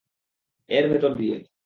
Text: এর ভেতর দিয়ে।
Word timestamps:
এর 0.69 0.85
ভেতর 0.89 1.11
দিয়ে। 1.15 1.35